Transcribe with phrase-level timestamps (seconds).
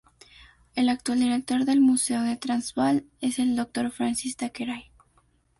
[0.73, 4.85] El actual director del Museo del Transvaal es el doctor Francis Thackeray.